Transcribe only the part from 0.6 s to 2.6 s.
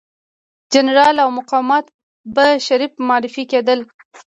جنرالان او مقامات به